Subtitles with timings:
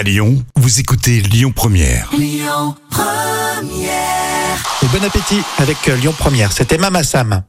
[0.00, 2.08] À Lyon, vous écoutez Lyon Première.
[2.18, 2.40] Et
[4.86, 6.52] bon appétit avec euh, Lyon Première.
[6.52, 7.42] C'était Mama Sam.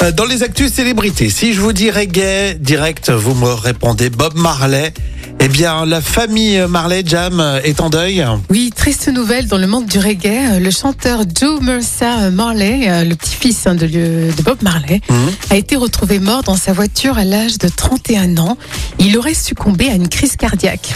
[0.00, 4.34] Euh, Dans les actus célébrités, si je vous dis reggae direct, vous me répondez Bob
[4.34, 4.94] Marley.
[5.42, 8.22] Eh bien, la famille Marley Jam est en deuil.
[8.50, 10.60] Oui, triste nouvelle dans le monde du reggae.
[10.60, 15.16] Le chanteur Joe Mercer Marley, euh, le petit-fils hein, de, Bob Marley, Mhm.
[15.48, 18.58] a été retrouvé mort dans sa voiture à l'âge de 31 ans.
[18.98, 20.92] Il aurait succombé à une crise cardiaque.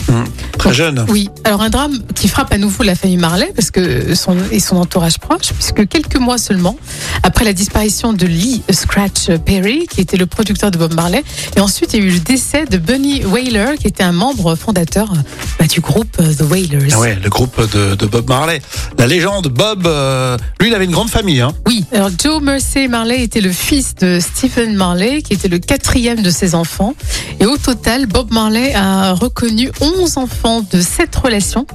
[0.59, 1.07] Très jeune.
[1.09, 4.61] Oui, alors un drame qui frappe à nouveau la famille Marley parce que son, et
[4.61, 6.77] son entourage proche, puisque quelques mois seulement
[7.23, 11.25] après la disparition de Lee Scratch Perry, qui était le producteur de Bob Marley,
[11.57, 14.34] et ensuite il y a eu le décès de Bunny Wailer, qui était un membre
[14.57, 15.13] fondateur
[15.59, 16.89] bah, du groupe euh, The Wailers.
[16.93, 18.61] Ah ouais, le groupe de, de Bob Marley.
[18.99, 21.41] La légende Bob, euh, lui, il avait une grande famille.
[21.41, 21.53] Hein.
[21.67, 26.23] Oui, alors Joe Mercer Marley était le fils de Stephen Marley, qui était le quatrième
[26.23, 26.95] de ses enfants.
[27.41, 31.67] Et au total, Bob Marley a reconnu 11 enfants de cette relation,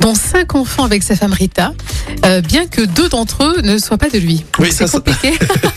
[0.00, 1.72] dont 5 enfants avec sa femme Rita,
[2.24, 4.44] euh, bien que deux d'entre eux ne soient pas de lui.
[4.58, 5.32] Oui, c'est ça, ça- compliqué,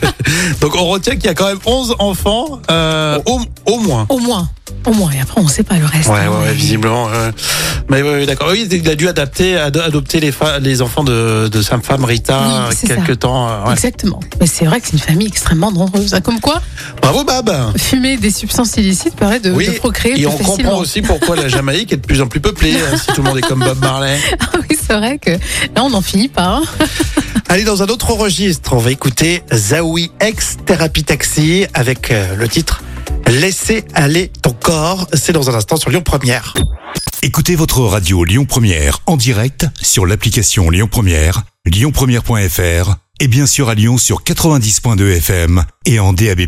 [0.61, 4.05] Donc on retient qu'il y a quand même 11 enfants, euh, au, au moins.
[4.09, 4.49] au moins.
[4.85, 6.09] Au moins, et après on ne sait pas le reste.
[6.09, 7.09] Ouais, ouais, ouais, visiblement.
[7.09, 7.31] euh,
[7.89, 8.49] mais ouais, d'accord.
[8.51, 12.03] Oui, il a dû adapter, ado- adopter les, fa- les enfants de, de sa femme
[12.05, 12.39] Rita
[12.69, 13.15] Oui, c'est quelque ça.
[13.17, 13.49] temps.
[13.49, 13.73] euh, ouais.
[13.73, 14.19] Exactement.
[14.39, 16.13] Mais c'est vrai que c'est une famille extrêmement nombreuse.
[16.13, 16.21] hein.
[16.21, 16.61] Comme quoi,
[17.01, 17.51] Bravo, Bob.
[17.77, 21.47] fumer des substances illicites permet de, Oui, de procréer et on comprend aussi pourquoi la
[21.49, 23.79] Jamaïque est de plus en plus peuplée, hein, si tout le monde est comme Bob
[23.81, 24.17] Marley.
[24.39, 26.61] Ah oui, c'est vrai que là, on n'en finit pas.
[26.61, 26.61] hein.
[27.49, 32.47] Allez, dans un autre registre, on va écouter Zawi ex Thérapie Taxi avec euh, le
[32.47, 32.81] titre
[33.30, 35.08] Laissez aller ton corps.
[35.13, 36.55] C'est dans un instant sur Lyon Première.
[37.22, 43.69] Écoutez votre radio Lyon Première en direct sur l'application Lyon Première, lyonpremière.fr et bien sûr
[43.69, 46.39] à Lyon sur 90.2 FM et en DAB+.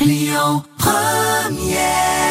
[0.00, 2.27] Lyon Première